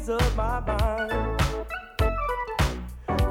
[0.00, 1.40] ways of my mind.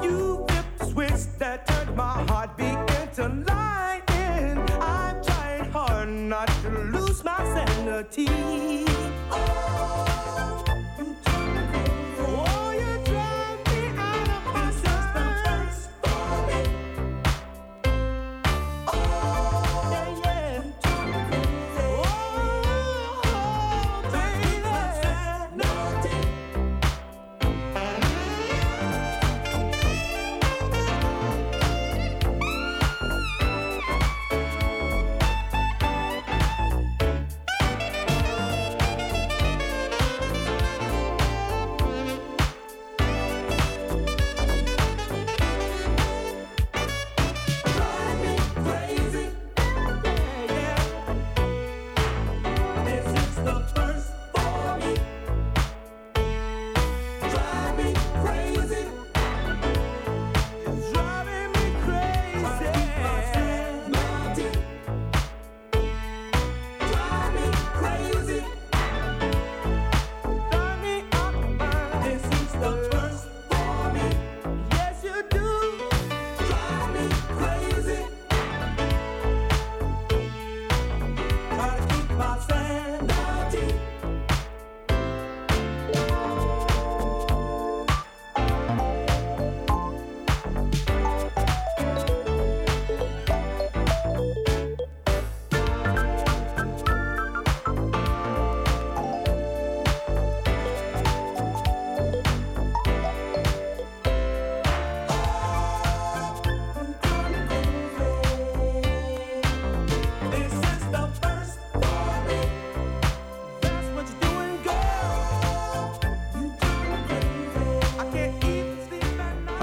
[0.02, 4.58] You flipped the switch that turned my heartbeat into lightning.
[4.80, 8.89] I'm trying hard not to lose my sanity.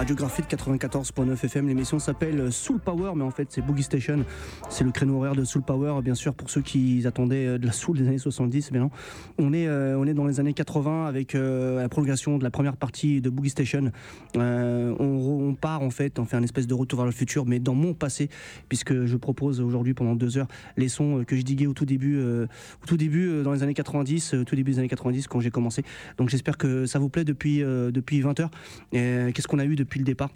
[0.08, 1.68] Radiographie de 94.9 FM.
[1.68, 4.24] L'émission s'appelle Soul Power, mais en fait c'est Boogie Station.
[4.70, 7.66] C'est le créneau horaire de Soul Power, bien sûr, pour ceux qui attendaient euh, de
[7.66, 8.72] la soul des années 70.
[8.72, 8.90] Mais non,
[9.38, 12.52] on est, euh, on est dans les années 80 avec euh, la prolongation de la
[12.52, 13.92] première partie de Boogie Station.
[14.38, 17.76] on, part en fait, on fait un espèce de retour vers le futur, mais dans
[17.76, 18.30] mon passé,
[18.70, 20.48] puisque je propose aujourd'hui pendant deux heures
[20.78, 24.36] les sons que je diguais au tout début, au tout début dans les années 90,
[24.36, 25.84] au tout début des années 90 quand j'ai commencé.
[26.18, 28.52] Donc j'espère que ça vous plaît depuis, depuis 20 heures.
[28.92, 30.30] Qu'est-ce qu'on a eu depuis le départ.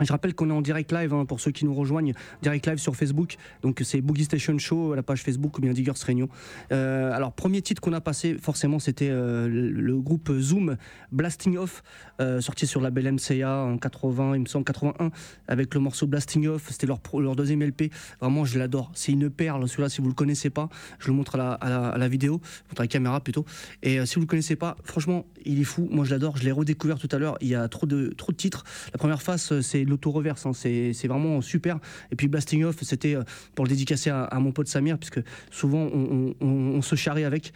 [0.00, 2.78] Je rappelle qu'on est en direct live hein, pour ceux qui nous rejoignent, direct live
[2.78, 3.36] sur Facebook.
[3.62, 6.28] Donc c'est Boogie Station Show, la page Facebook ou bien Diggers Réunion.
[6.72, 10.76] Euh, alors premier titre qu'on a passé, forcément c'était euh, le, groupe Zoom
[11.12, 11.82] Blasting Off,
[12.20, 15.10] euh, sorti sur la belle MCA en 80, il me semble 81,
[15.48, 16.68] avec le morceau Blasting Off.
[16.70, 17.92] C'était leur, leur deuxième LP.
[18.20, 18.90] Vraiment je l'adore.
[18.94, 19.68] C'est une perle.
[19.68, 22.40] Celui-là si vous le connaissez pas, je le montre à la, à la, vidéo,
[22.74, 23.44] à la caméra plutôt.
[23.82, 25.88] Et si vous le connaissez pas, franchement il est fou.
[25.90, 26.38] Moi je l'adore.
[26.38, 27.36] Je l'ai redécouvert tout à l'heure.
[27.42, 28.64] Il y a trop de trop de titres.
[28.94, 30.46] La première face c'est l'auto-reverse.
[30.46, 30.52] Hein.
[30.52, 31.78] C'est, vraiment super.
[32.12, 33.22] Et puis Blasting Off, c'était euh,
[33.54, 35.20] pour le dédicacer à, mon pote Samir, puisque
[35.50, 37.52] souvent on, se charrie avec.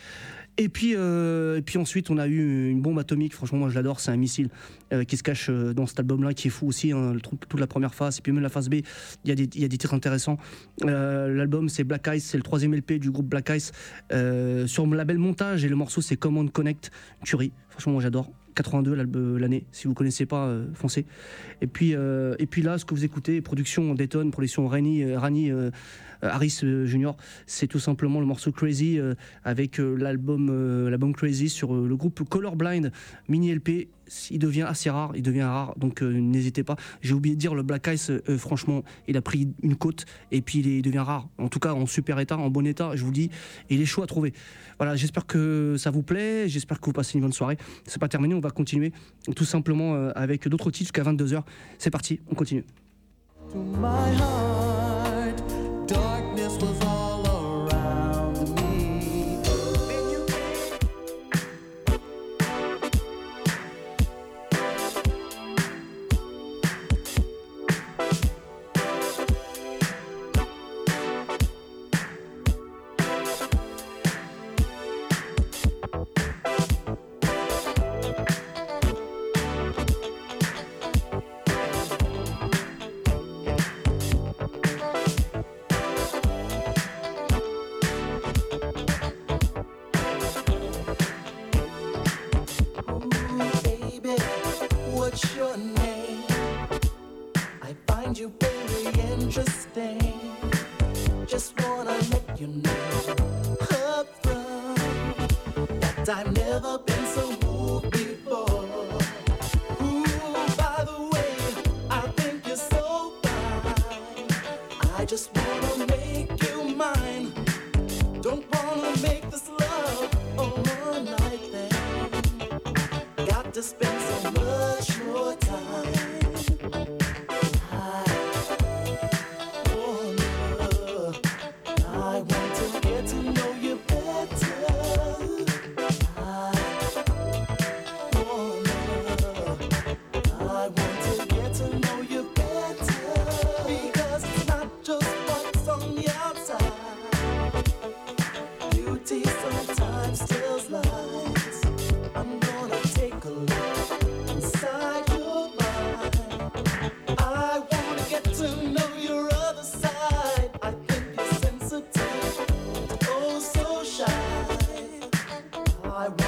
[0.57, 3.35] Et puis, euh, et puis ensuite, on a eu une bombe atomique.
[3.35, 3.99] Franchement, moi, je l'adore.
[3.99, 4.51] C'est un missile
[4.93, 6.93] euh, qui se cache dans cet album-là, qui est fou aussi.
[6.93, 8.75] Hein, toute la première phase, et puis même la phase B,
[9.25, 10.39] il y, a des, titres intéressants.
[10.83, 13.73] L'album, c'est Black Ice, c'est le troisième LP du groupe Black Ice
[14.67, 15.65] sur mon label Montage.
[15.65, 16.91] Et le morceau, c'est Command Connect.
[17.25, 17.53] Curie.
[17.71, 18.31] Franchement, moi, j'adore.
[18.55, 19.65] 82 l'année.
[19.73, 21.07] Si vous connaissez pas, euh, foncez.
[21.61, 25.19] Et puis, euh, et puis là, ce que vous écoutez, production Dayton, production Rani, euh,
[25.19, 25.51] Rani
[26.25, 27.17] Harris Junior,
[27.47, 28.99] c'est tout simplement le morceau Crazy
[29.45, 32.91] avec l'album, Crazy sur le groupe Colorblind
[33.29, 33.89] mini LP
[34.31, 36.77] il devient assez rare, il devient rare, donc euh, n'hésitez pas.
[37.01, 40.41] J'ai oublié de dire, le Black Ice, euh, franchement, il a pris une côte et
[40.41, 41.29] puis il, devient rare.
[41.39, 43.31] En tout cas, en super état, en bon état, je vous dis,
[43.71, 44.33] il est chaud à trouver.
[44.79, 47.57] Voilà, j'espère que ça vous plaît, j'espère que vous passez une bonne soirée.
[47.87, 48.93] C'est pas terminé, on va continuer
[49.35, 51.43] tout simplement euh, avec d'autres titres jusqu'à 22h.
[51.79, 52.65] C'est parti, on continue.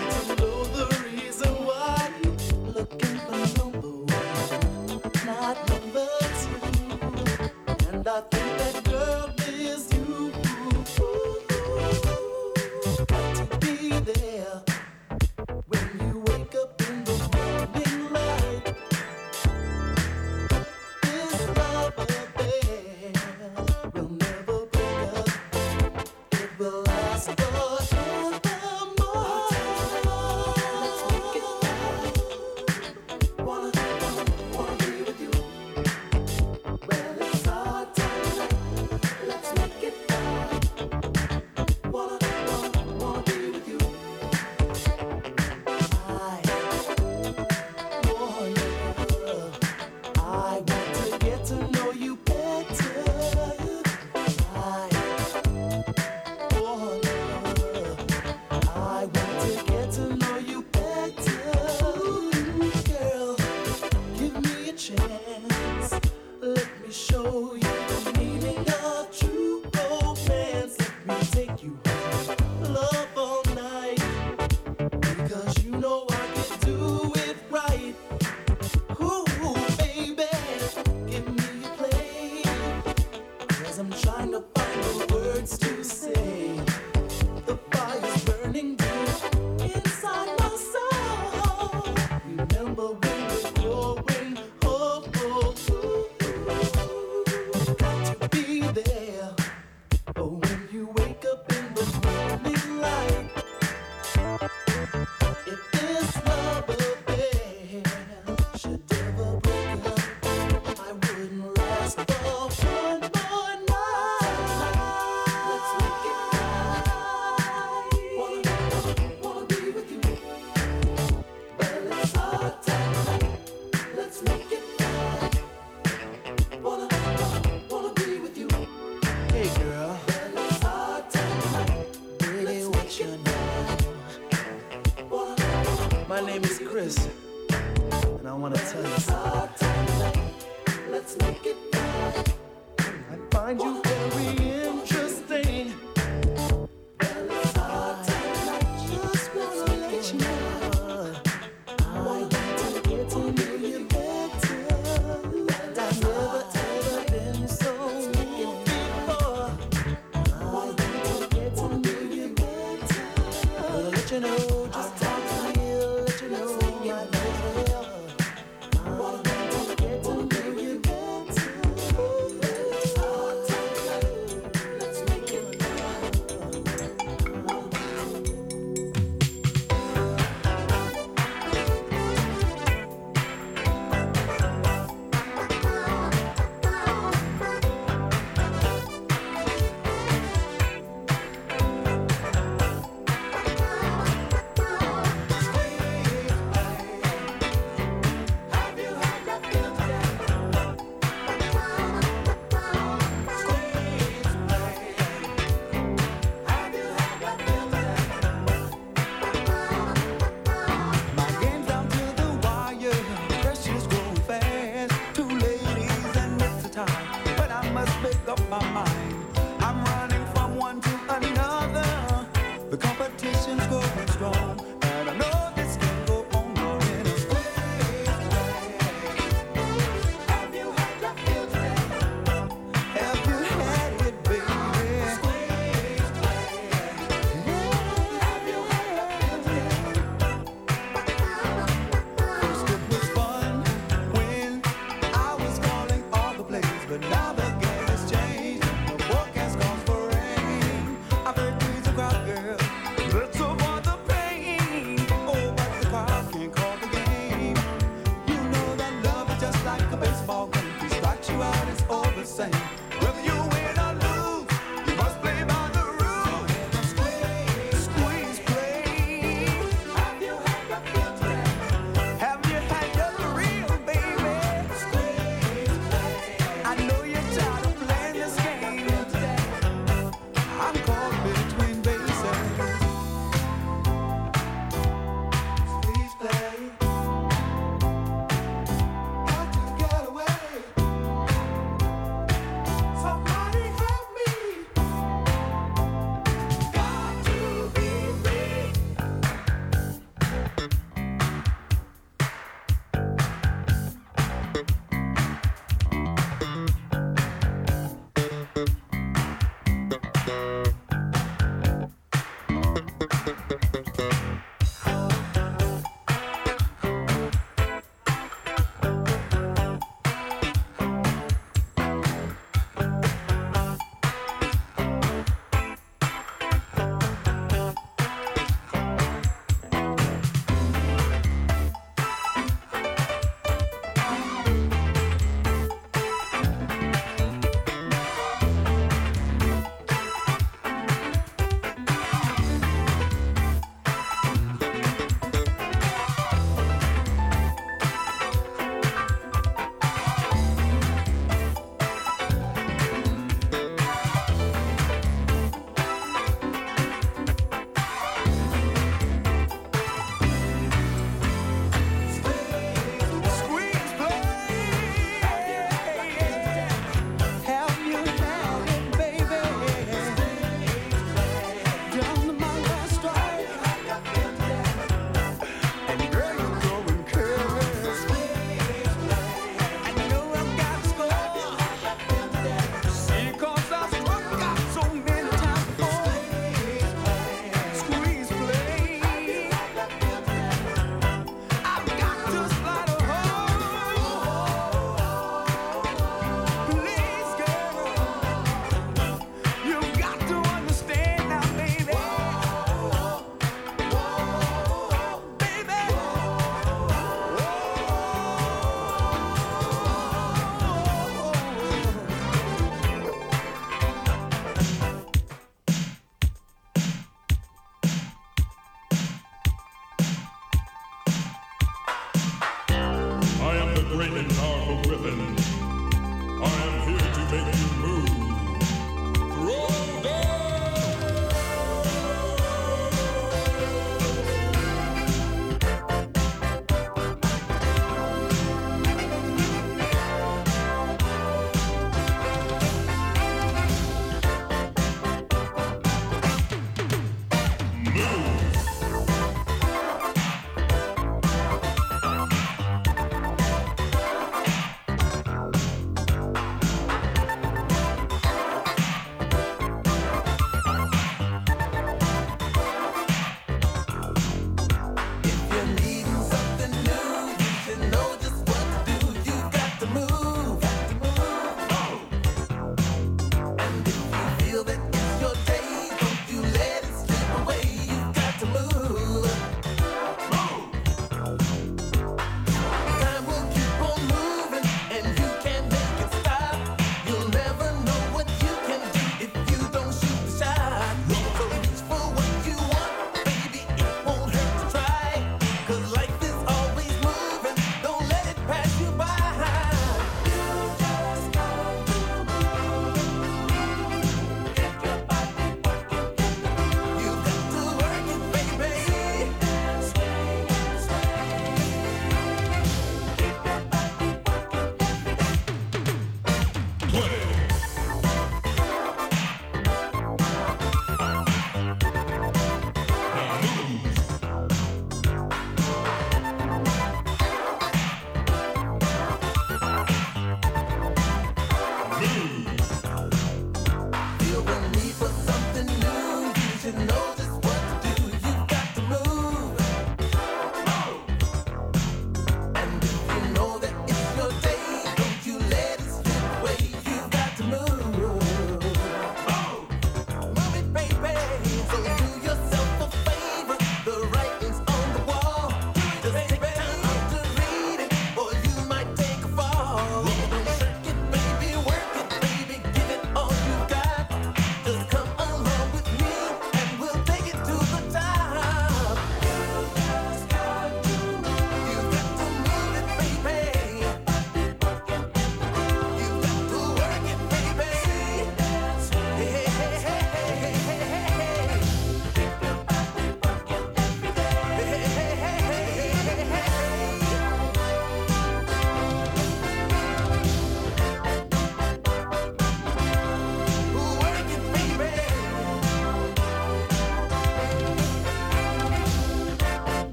[0.00, 2.12] Don't know the reason why.
[2.74, 3.59] Looking for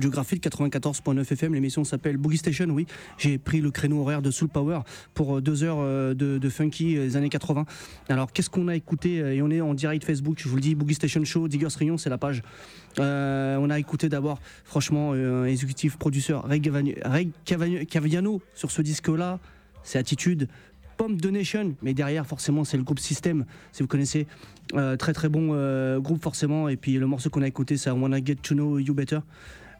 [0.00, 1.52] radiographie de 94.9 FM.
[1.52, 2.66] L'émission s'appelle Boogie Station.
[2.70, 2.86] Oui,
[3.18, 4.80] j'ai pris le créneau horaire de Soul Power
[5.12, 7.66] pour euh, deux heures euh, de, funky des années 80.
[8.08, 10.38] Alors, qu'est-ce qu'on a écouté Et on est en direct Facebook.
[10.42, 12.40] Je vous le dis, Boogie Station Show, Diggers Rayon, c'est la page.
[12.96, 17.30] on a écouté d'abord, franchement, un exécutif producteur Ray
[17.86, 19.38] Caviano sur ce disque-là.
[19.82, 20.48] C'est Attitude.
[21.00, 24.26] Pomp Donation, mais derrière forcément c'est le groupe System, si vous connaissez,
[24.74, 26.68] euh, très très bon euh, groupe forcément.
[26.68, 29.20] Et puis le morceau qu'on a écouté c'est Wanna Get to Know You Better.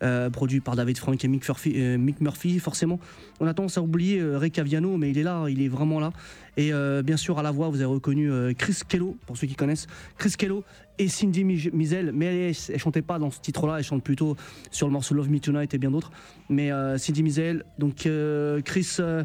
[0.03, 2.99] Euh, produit par David Frank et Mick Murphy, Mick Murphy, forcément.
[3.41, 6.13] On a tendance à oublier Ray Caviano, mais il est là, il est vraiment là.
[6.57, 9.87] Et bien sûr, à la voix, vous avez reconnu Chris Kello, pour ceux qui connaissent.
[10.17, 10.65] Chris Kello
[11.01, 14.37] et Cindy Mizel, mais elle, elle, chantait pas dans ce titre-là, elle chante plutôt
[14.71, 16.13] sur le morceau Love Me Tonight et bien d'autres.
[16.51, 19.25] Mais euh, Cindy Mizel, donc euh, Chris, euh,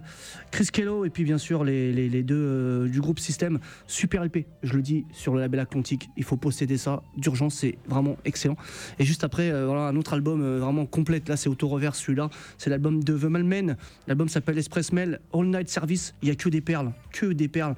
[0.52, 4.82] Chris Kello et puis bien sûr les, deux du groupe System, super LP, je le
[4.82, 8.56] dis sur le label Atlantique, il faut posséder ça d'urgence, c'est vraiment excellent.
[8.98, 12.70] Et juste après, voilà un autre album vraiment complet, là c'est Auto Reverse celui-là, c'est
[12.70, 13.76] l'album de The Malmen,
[14.08, 17.50] l'album s'appelle Express Mail, All Night Service, il y a que des perles, que des
[17.50, 17.76] perles,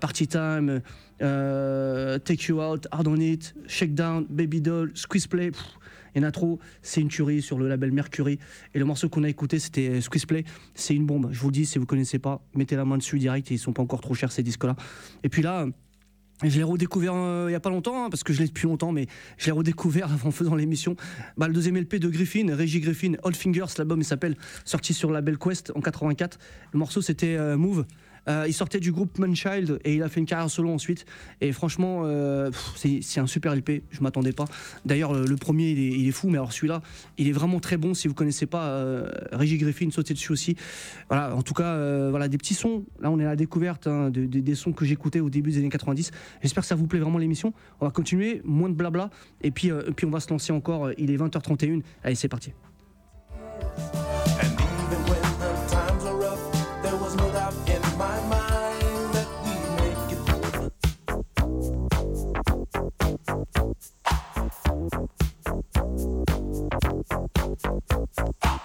[0.00, 0.80] Party Time.
[1.22, 5.50] Euh, Take You Out, Hard On It, Shakedown, Baby Doll, Squeeze Play.
[6.14, 8.38] il y en a trop, c'est une tuerie sur le label Mercury.
[8.74, 10.44] Et le morceau qu'on a écouté, c'était Squeeze Play.
[10.74, 11.28] C'est une bombe.
[11.32, 13.50] Je vous dis, si vous connaissez pas, mettez la main dessus direct.
[13.50, 14.76] Ils sont pas encore trop chers ces disques-là.
[15.22, 15.66] Et puis là,
[16.42, 18.66] je l'ai redécouvert euh, il y a pas longtemps, hein, parce que je l'ai depuis
[18.66, 19.06] longtemps, mais
[19.38, 20.96] je l'ai redécouvert en faisant l'émission.
[21.36, 25.08] Bah, le deuxième LP de Griffin, Reggie Griffin, Old Fingers, l'album il s'appelle, sorti sur
[25.08, 26.38] le label Quest en 84.
[26.72, 27.86] Le morceau c'était euh, Move.
[28.28, 31.04] Euh, il sortait du groupe Manchild et il a fait une carrière solo ensuite.
[31.40, 33.82] Et franchement, euh, c'est un super LP.
[33.90, 34.46] Je m'attendais pas.
[34.84, 36.82] D'ailleurs, le, premier, il est, fou, mais alors celui-là,
[37.18, 37.94] il est vraiment très bon.
[37.94, 40.56] Si vous connaissez pas euh, Reggie Griffin, sautez dessus aussi.
[41.08, 42.84] Voilà, en tout cas, voilà des petits sons.
[43.00, 45.68] Là, on est à la découverte hein, des sons que j'écoutais au début des années
[45.68, 46.10] 90.
[46.42, 47.52] J'espère que ça vous plaît vraiment l'émission.
[47.80, 49.10] On va continuer, moins de blabla.
[49.42, 50.90] Et puis, puis on va se lancer encore.
[50.98, 51.82] Il est 20h31.
[52.02, 52.52] Allez, c'est parti.
[67.64, 68.63] 走走走走。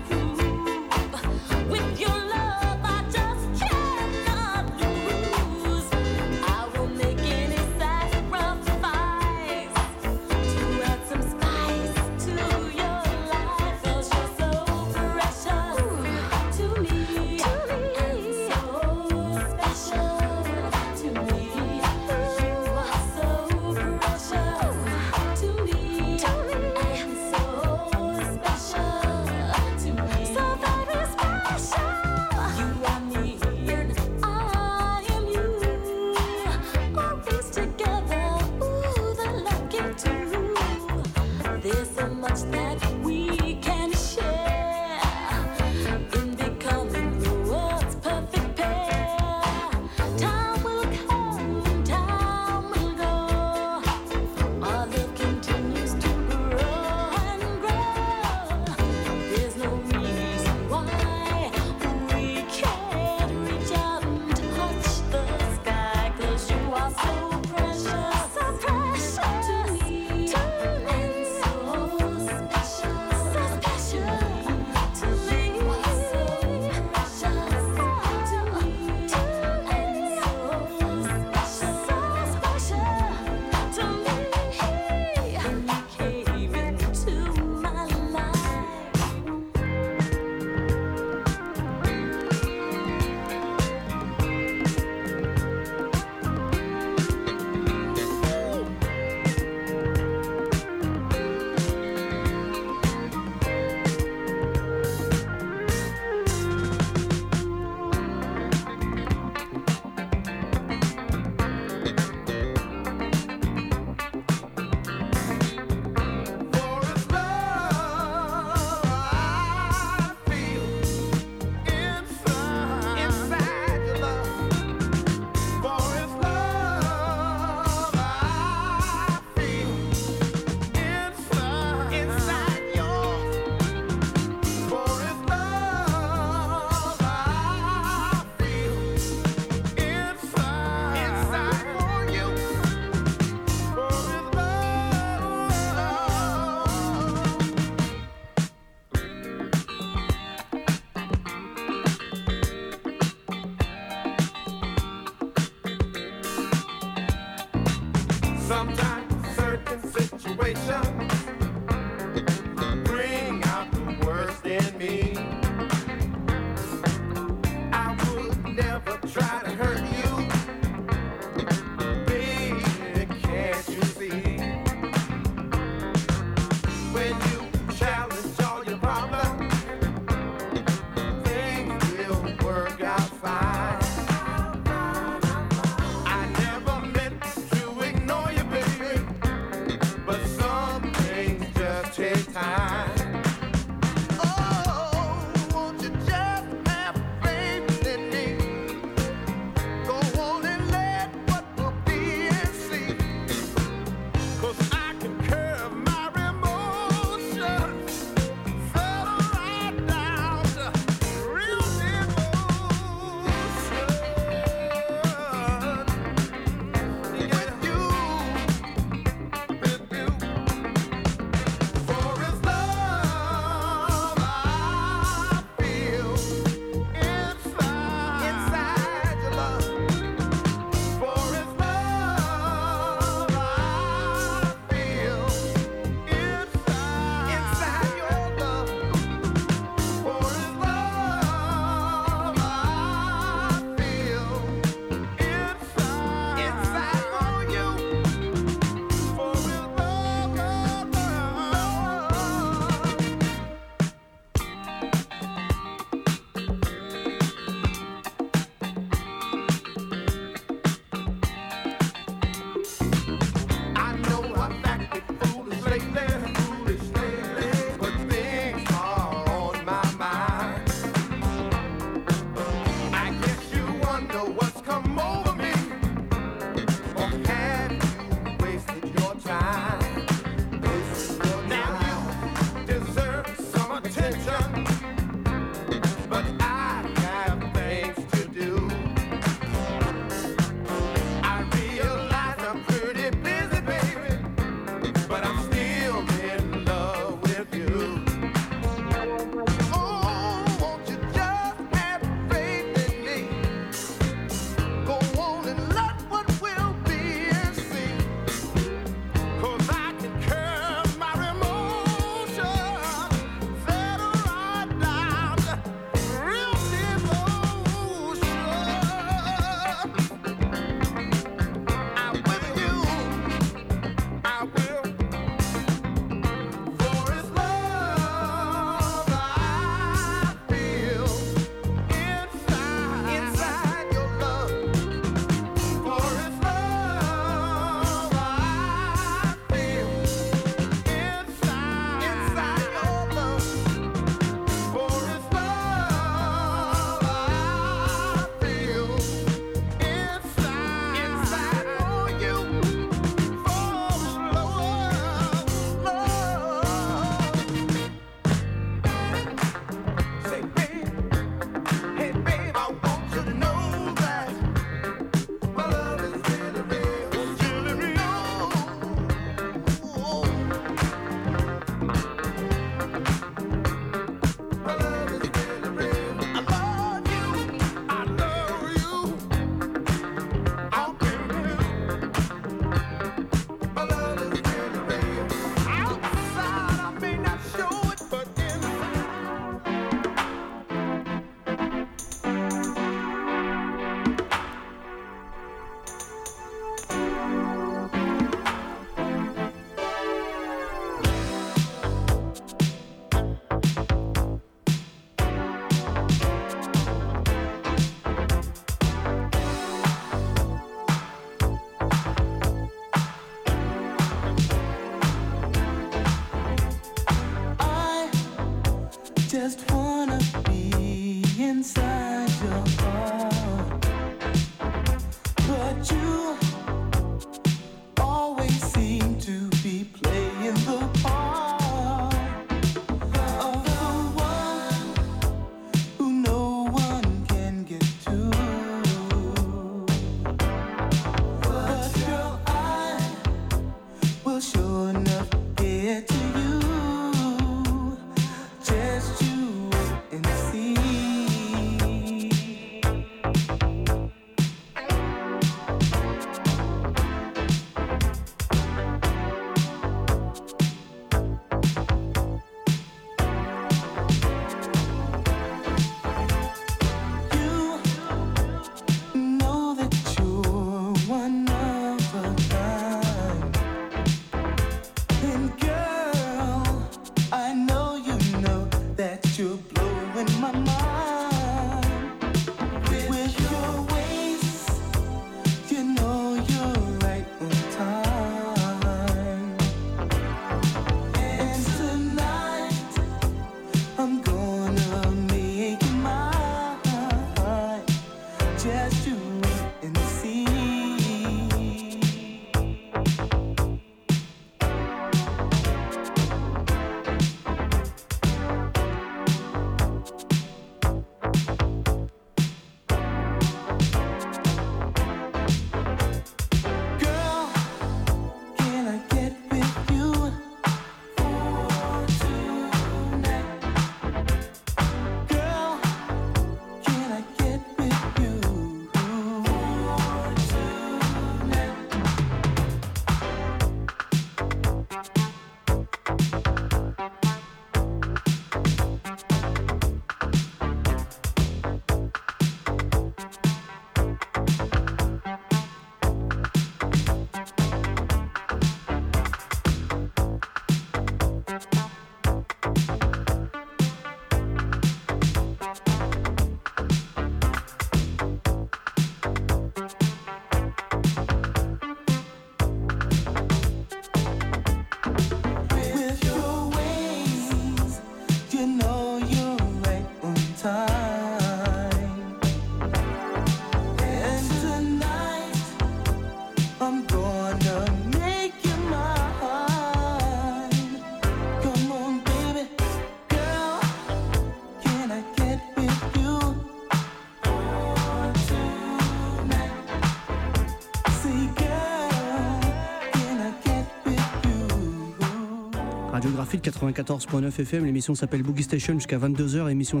[596.58, 597.84] 94.9 FM.
[597.84, 599.70] L'émission s'appelle Boogie Station jusqu'à 22h.
[599.70, 600.00] Émission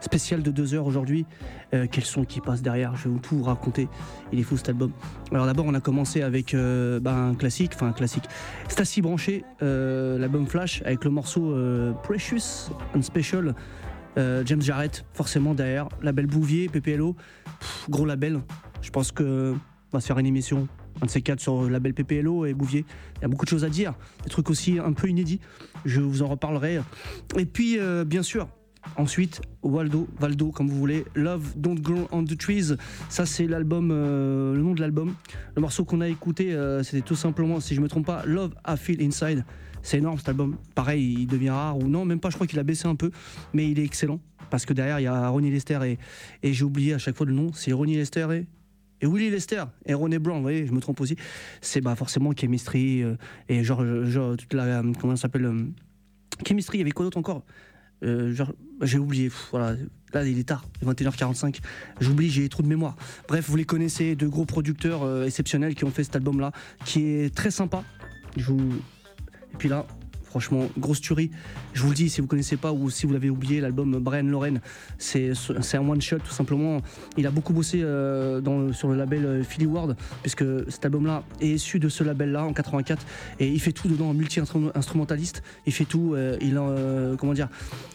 [0.00, 1.26] spéciale de 2h aujourd'hui.
[1.74, 3.88] Euh, quels sont qui passent derrière Je vais tout vous raconter.
[4.32, 4.92] Il est fou cet album.
[5.32, 8.24] Alors d'abord, on a commencé avec euh, bah, un classique, enfin un classique.
[8.68, 11.54] Stacy Branché, euh, l'album Flash, avec le morceau
[12.02, 13.54] Precious and Special.
[14.16, 15.88] James Jarrett, forcément derrière.
[16.02, 17.16] Label Bouvier, PPLO.
[17.88, 18.40] gros label.
[18.82, 19.54] Je pense que
[19.92, 20.68] va se faire une émission
[21.02, 22.84] un de ces quatre sur le label PPLO et Bouvier.
[23.16, 23.94] Il y a beaucoup de choses à dire,
[24.24, 25.40] des trucs aussi un peu inédits.
[25.84, 26.80] Je vous en reparlerai.
[27.36, 28.48] Et puis, euh, bien sûr,
[28.96, 32.76] Ensuite, Waldo, Valdo, comme vous voulez, Love Don't Grow on the Trees.
[33.08, 35.14] Ça, c'est l'album, euh, le nom de l'album.
[35.54, 38.54] Le morceau qu'on a écouté, euh, c'était tout simplement, si je me trompe pas, Love
[38.66, 39.44] I Feel Inside.
[39.82, 40.56] C'est énorme cet album.
[40.74, 42.30] Pareil, il devient rare ou non, même pas.
[42.30, 43.10] Je crois qu'il a baissé un peu,
[43.52, 44.20] mais il est excellent
[44.50, 45.98] parce que derrière il y a Ronnie Lester et,
[46.42, 47.52] et j'ai oublié à chaque fois le nom.
[47.54, 48.46] C'est Ronnie Lester et
[49.00, 51.16] et Willie Lester et René Brown, vous voyez, je me trompe aussi,
[51.60, 53.16] c'est bah, forcément Chemistry euh,
[53.48, 54.82] et genre, genre, toute la.
[55.00, 55.64] Comment ça s'appelle euh,
[56.46, 57.44] Chemistry, il y avait quoi d'autre encore?
[58.02, 59.76] Euh, genre, j'ai oublié, voilà,
[60.14, 61.60] là il est tard, 21h45,
[62.00, 62.96] j'oublie, j'ai trop de mémoire.
[63.28, 66.52] Bref, vous les connaissez, deux gros producteurs exceptionnels qui ont fait cet album-là,
[66.84, 67.84] qui est très sympa.
[68.36, 68.72] Je vous...
[69.52, 69.86] Et puis là,
[70.30, 71.32] Franchement, grosse tuerie.
[71.72, 74.22] Je vous le dis, si vous connaissez pas ou si vous l'avez oublié, l'album Brian
[74.22, 74.60] Loren,
[74.96, 75.32] c'est
[75.74, 76.80] un one shot tout simplement.
[77.16, 81.24] Il a beaucoup bossé euh, dans, sur le label euh, Philly World, puisque cet album-là
[81.40, 83.04] est issu de ce label-là en 84
[83.40, 85.42] et il fait tout dedans, multi-instrumentaliste.
[85.66, 86.14] Il fait tout.
[86.14, 86.60] Euh, il
[87.18, 87.48] comment dire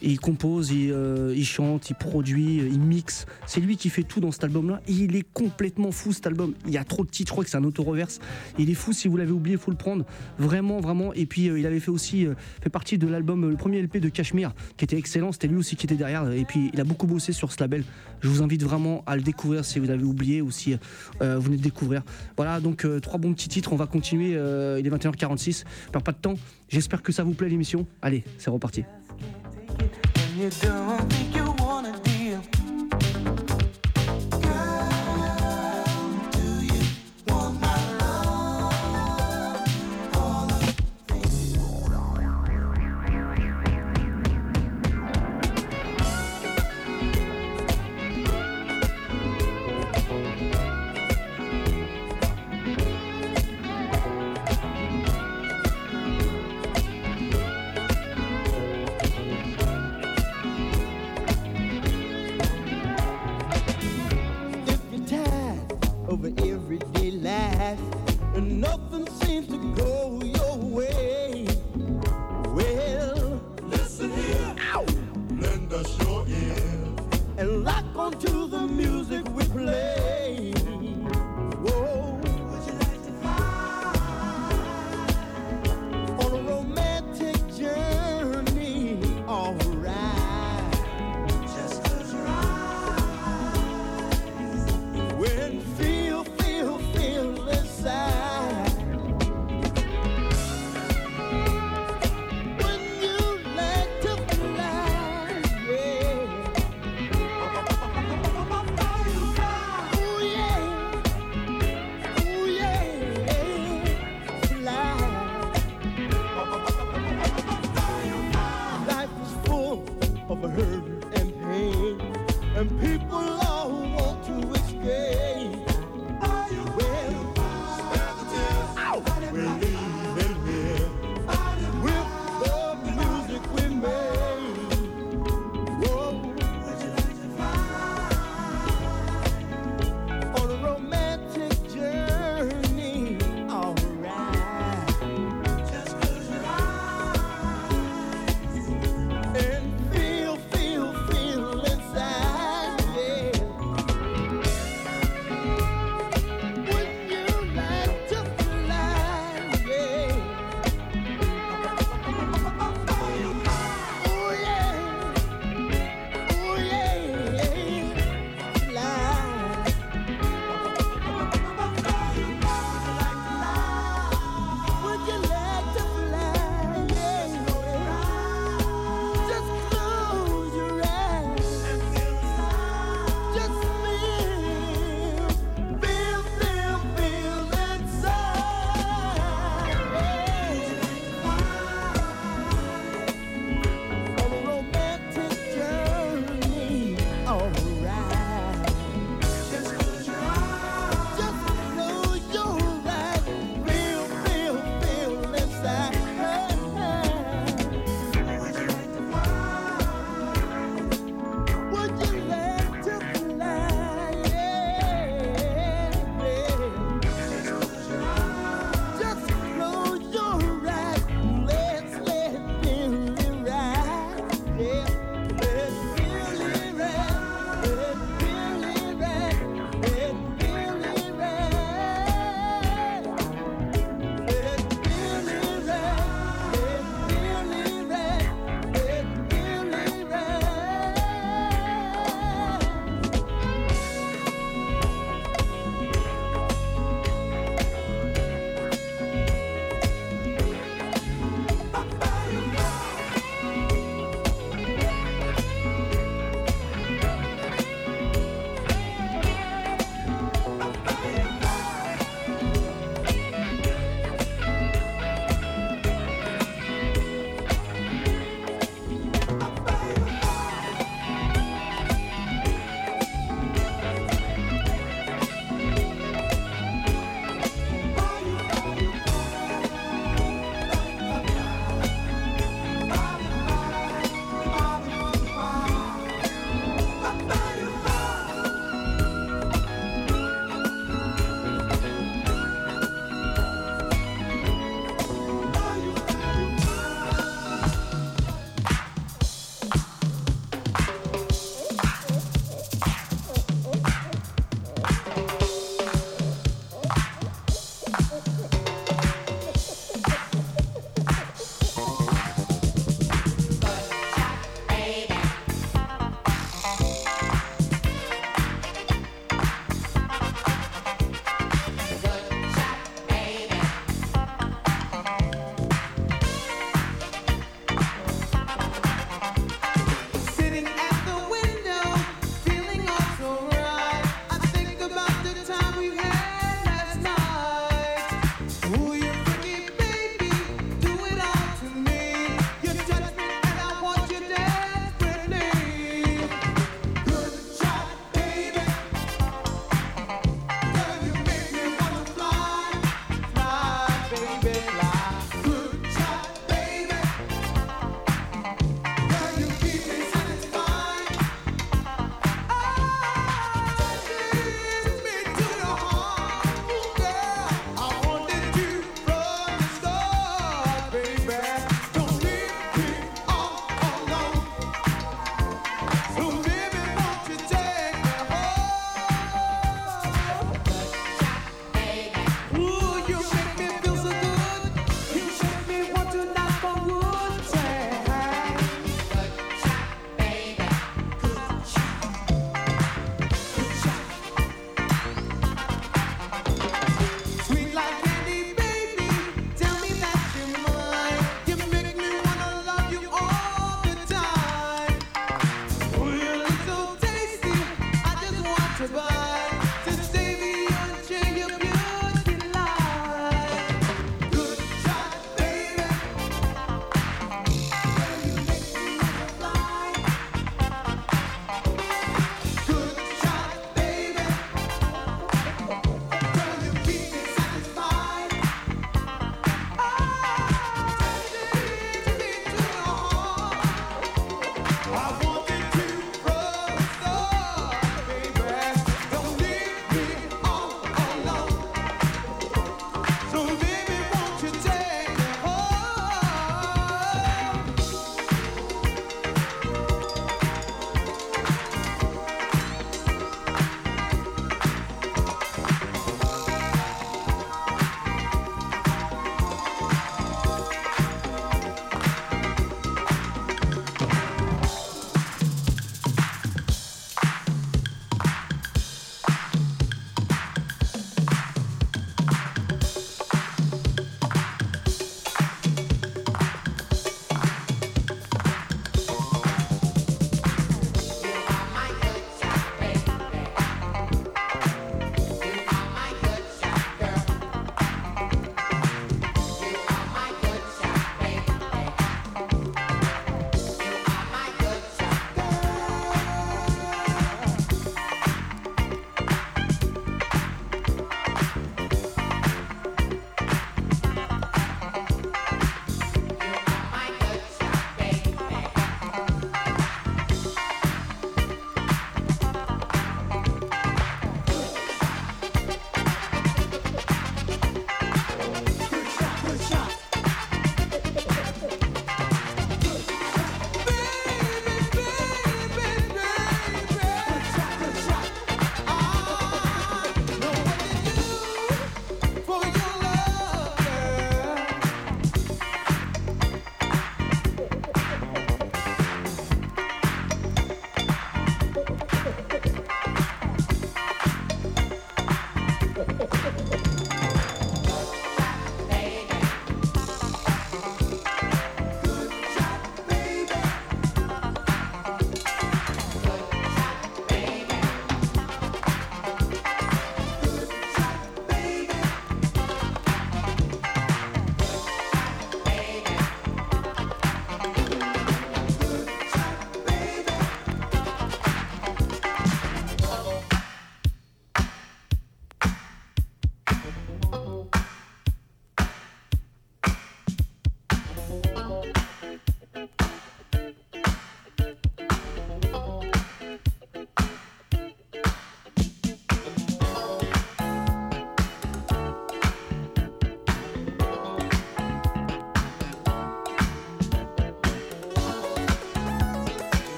[0.00, 3.26] Il compose, il, chante, il produit, il mixe.
[3.46, 4.80] C'est lui qui fait tout dans cet album-là.
[4.88, 6.54] Il est complètement fou cet album.
[6.66, 7.28] Il y a trop de titres.
[7.28, 8.20] Je crois que c'est un auto-reverse.
[8.58, 8.94] Il est fou.
[8.94, 10.06] Si vous l'avez oublié, il faut le prendre.
[10.38, 11.12] Vraiment, vraiment.
[11.12, 14.08] Et puis il avait fait aussi euh, fait partie de l'album, le premier LP de
[14.08, 15.32] Cashmere, qui était excellent.
[15.32, 16.30] C'était lui aussi qui était derrière.
[16.32, 17.84] Et puis, il a beaucoup bossé sur ce label.
[18.20, 20.76] Je vous invite vraiment à le découvrir si vous l'avez oublié ou si
[21.20, 22.02] euh, vous venez de découvrir.
[22.36, 23.72] Voilà, donc euh, trois bons petits titres.
[23.72, 24.30] On va continuer.
[24.30, 25.64] il est 21h46.
[25.92, 26.34] Perds pas de temps.
[26.68, 27.86] J'espère que ça vous plaît l'émission.
[28.00, 28.84] Allez, c'est reparti.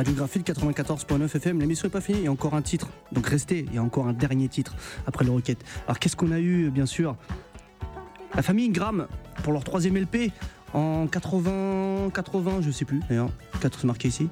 [0.00, 1.60] Radiographie 94.9 FM.
[1.60, 2.88] L'émission n'est pas finie, il y a encore un titre.
[3.12, 4.74] Donc restez, il y a encore un dernier titre
[5.06, 5.58] après le Rocket.
[5.84, 7.16] Alors qu'est-ce qu'on a eu, bien sûr?
[8.34, 9.08] La famille Ingram
[9.42, 10.32] pour leur troisième LP
[10.72, 13.28] en 80, 80, je sais plus d'ailleurs,
[13.60, 14.30] 4 marqué ici.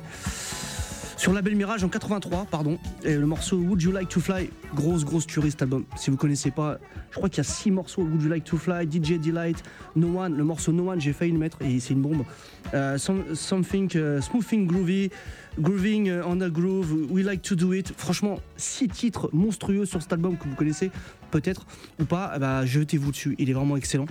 [1.29, 5.27] Sur Label Mirage en 83, pardon, le morceau Would You Like to Fly, grosse grosse
[5.27, 5.85] tuerie album.
[5.95, 6.79] Si vous connaissez pas,
[7.11, 9.63] je crois qu'il y a 6 morceaux Would You Like to Fly, DJ Delight,
[9.95, 12.25] No One, le morceau No One, j'ai failli le mettre et c'est une bombe.
[12.73, 15.11] Euh, something uh, Smoothing Groovy,
[15.59, 17.93] Grooving uh, on Groove, We Like to Do It.
[17.95, 20.91] Franchement, 6 titres monstrueux sur cet album que vous connaissez
[21.31, 21.67] peut-être
[22.01, 24.07] ou pas, bah, jetez-vous dessus, il est vraiment excellent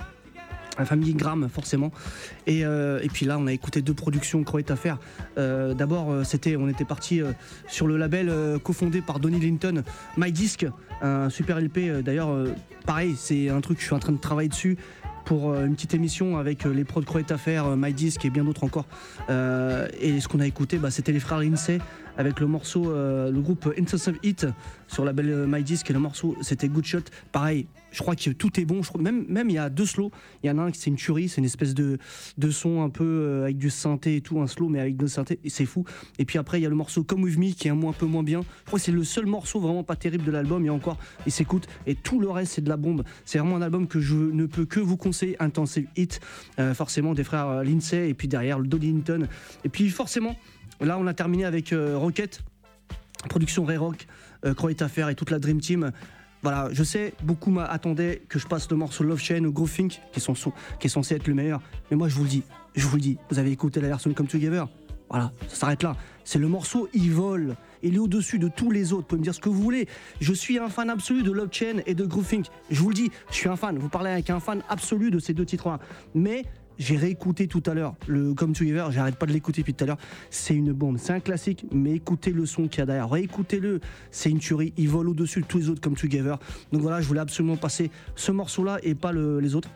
[0.78, 1.90] la famille Gram forcément.
[2.46, 4.98] Et, euh, et, puis là, on a écouté deux productions Croët à.
[5.36, 7.20] Euh, d'abord, euh, c'était, on était parti
[7.66, 9.82] sur le label cofondé par Donny Linton,
[10.16, 10.66] My Disc,
[11.02, 12.02] un super LP.
[12.02, 12.30] D'ailleurs,
[12.86, 14.76] pareil, c'est un truc que je suis en train de travailler dessus
[15.24, 17.36] pour une petite émission avec les pros de Croët à
[18.24, 18.86] et bien d'autres encore.
[19.28, 21.78] et ce qu'on a écouté, bah, c'était les frères Lindsay
[22.18, 24.46] avec le morceau, le groupe Intensive Hit
[24.86, 26.98] sur la belle My Disc et le morceau c'était Good Shot.
[27.32, 28.80] Pareil, je crois que tout est bon.
[28.98, 30.10] Même, même il y a deux slows.
[30.42, 31.98] Il y en a un qui c'est une tuerie, c'est une espèce de,
[32.36, 35.06] de son un peu euh, avec du synthé et tout, un slow mais avec de
[35.06, 35.84] synthé, et c'est fou.
[36.18, 37.92] Et puis après il y a le morceau Come With Me qui est un, un
[37.92, 38.42] peu moins bien.
[38.42, 40.66] Je crois que c'est le seul morceau vraiment pas terrible de l'album.
[40.68, 43.04] A encore, il s'écoute et tout le reste c'est de la bombe.
[43.24, 45.36] C'est vraiment un album que je ne peux que vous conseiller.
[45.40, 46.20] Intensive Hit,
[46.58, 49.28] euh, forcément des frères euh, Lindsay et puis derrière le Dolly Hinton.
[49.64, 50.36] Et puis forcément,
[50.80, 52.40] là on a terminé avec Rocket,
[53.28, 54.06] production Ray Rock,
[54.80, 55.92] Affair et toute la Dream Team
[56.42, 60.00] voilà, je sais, beaucoup m'attendaient que je passe le morceau Love Chain ou Groove Think,
[60.12, 61.60] qui, est censé être le meilleur.
[61.90, 62.42] Mais moi, je vous le dis,
[62.76, 64.68] je vous le dis, vous avez écouté la version Come Together
[65.10, 65.96] Voilà, ça s'arrête là.
[66.24, 67.56] C'est le morceau, il vole.
[67.82, 69.02] Il est au-dessus de tous les autres.
[69.02, 69.88] Vous pouvez me dire ce que vous voulez.
[70.20, 72.46] Je suis un fan absolu de Love Chain et de Groove Think.
[72.70, 73.76] Je vous le dis, je suis un fan.
[73.78, 75.80] Vous parlez avec un fan absolu de ces deux titres-là.
[76.14, 76.44] Mais
[76.78, 79.86] j'ai réécouté tout à l'heure le Come Together, j'arrête pas de l'écouter depuis tout à
[79.86, 79.98] l'heure.
[80.30, 83.80] C'est une bombe, c'est un classique, mais écoutez le son qu'il y a derrière, réécoutez-le,
[84.10, 84.72] c'est une tuerie.
[84.76, 86.38] Il vole au-dessus de tous les autres Come Together.
[86.72, 89.68] Donc voilà, je voulais absolument passer ce morceau-là et pas les autres.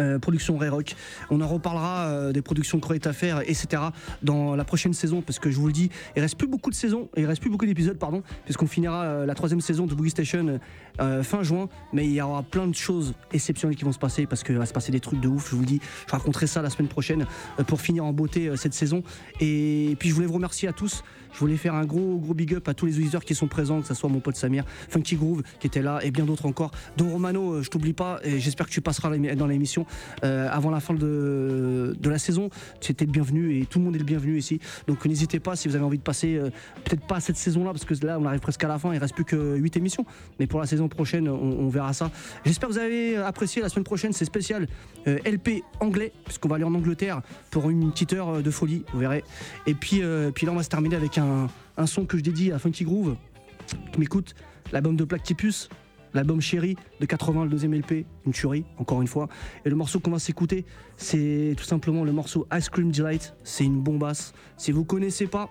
[0.00, 0.96] Euh, production Ray Rock.
[1.30, 3.82] On en reparlera euh, des productions à faire, etc.
[4.22, 6.74] dans la prochaine saison, parce que je vous le dis, il reste plus beaucoup de
[6.74, 10.10] saisons, il reste plus beaucoup d'épisodes, pardon, puisqu'on finira euh, la troisième saison de Boogie
[10.10, 10.58] Station
[10.98, 14.42] fin juin, mais il y aura plein de choses exceptionnelles qui vont se passer, parce
[14.42, 15.80] qu'il va se passer des trucs de ouf, je vous le dis.
[16.06, 17.26] Je raconterai ça la semaine prochaine
[17.66, 19.02] pour finir en beauté cette saison.
[19.40, 21.02] Et puis je voulais vous remercier à tous.
[21.34, 23.80] Je voulais faire un gros gros big up à tous les auditeurs qui sont présents,
[23.80, 26.70] que ce soit mon pote Samir, Funky Groove qui était là et bien d'autres encore.
[26.96, 29.84] Don Romano, je t'oublie pas et j'espère que tu passeras dans l'émission
[30.22, 32.50] euh, avant la fin de, la saison.
[32.80, 34.60] Tu étais le bienvenu et tout le monde est le bienvenu ici.
[34.86, 36.50] Donc n'hésitez pas si vous avez envie de passer, euh,
[36.84, 39.14] peut-être pas cette saison-là, parce que là on arrive presque à la fin, il reste
[39.14, 40.06] plus que 8 émissions.
[40.38, 42.10] Mais pour la saison prochaine, on, verra ça.
[42.44, 43.62] J'espère que vous avez apprécié.
[43.62, 44.66] La semaine prochaine, c'est spécial
[45.06, 48.98] euh, LP anglais, puisqu'on va aller en Angleterre pour une petite heure de folie, vous
[49.00, 49.24] verrez.
[49.66, 50.02] Et puis,
[50.34, 52.84] puis là, on va se terminer avec un, un son que je dédie à Funky
[52.84, 53.16] Groove,
[53.92, 54.34] qui m'écoute,
[54.72, 55.68] l'album de Plactipus,
[56.14, 59.28] l'album Chéri de 80, le deuxième LP, une tuerie, encore une fois.
[59.64, 60.64] Et le morceau qu'on va s'écouter,
[60.96, 63.34] c'est tout simplement le morceau Ice Cream Delight.
[63.42, 64.32] C'est une bombasse.
[64.56, 65.50] Si vous connaissez pas,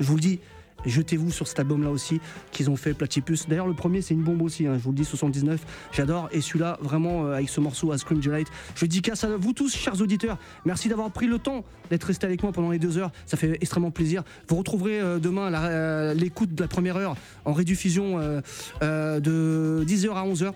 [0.00, 0.40] je vous le dis,
[0.86, 2.20] jetez-vous sur cet album là aussi
[2.52, 3.48] qu'ils ont fait Platypus.
[3.48, 5.60] D'ailleurs le premier c'est une bombe aussi, hein, je vous le dis 79,
[5.92, 8.48] j'adore et celui-là vraiment euh, avec ce morceau Ice Cream Delight.
[8.74, 12.42] Je dédicace à vous tous chers auditeurs, merci d'avoir pris le temps d'être resté avec
[12.42, 14.22] moi pendant les deux heures, ça fait extrêmement plaisir.
[14.48, 20.24] Vous retrouverez euh, demain euh, l'écoute de la première heure en rediffusion de 10h à
[20.24, 20.52] 11h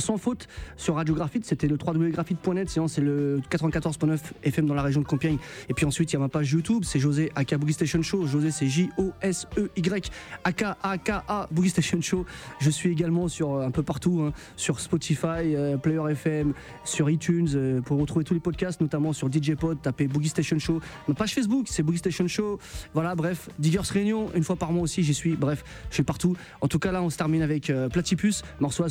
[0.00, 4.82] sans faute sur Radio Graphite, c'était le www.graphite.net, sinon c'est le 94.9 FM dans la
[4.82, 5.38] région de Compiègne.
[5.68, 8.26] Et puis ensuite, il y a ma page YouTube, c'est José Aka Boogie Station Show.
[8.26, 10.10] José, c'est J-O-S-E-Y
[10.44, 12.26] A-K-A-K-A Boogie Station Show.
[12.58, 17.08] Je suis également sur euh, un peu partout, hein, sur Spotify, euh, Player FM, sur
[17.08, 20.80] iTunes, euh, pour retrouver tous les podcasts, notamment sur DJ Pod, tapez Boogie Station Show.
[21.08, 22.58] Ma page Facebook, c'est Boogie Station Show.
[22.94, 25.36] Voilà, bref, Diggers Réunion, une fois par mois aussi, j'y suis.
[25.36, 26.36] Bref, je suis partout.
[26.60, 28.90] En tout cas, là, on se termine avec Platypus, morceau As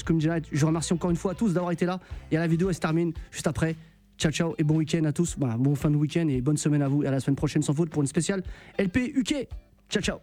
[0.52, 2.00] Je remercie encore une fois à tous d'avoir été là.
[2.32, 3.76] Et la vidéo, elle se termine juste après.
[4.18, 5.38] Ciao, ciao et bon week-end à tous.
[5.38, 7.04] bon fin de week-end et bonne semaine à vous.
[7.04, 8.44] Et à la semaine prochaine sans faute pour une spéciale
[8.80, 9.48] LP UK.
[9.90, 10.20] Ciao, ciao.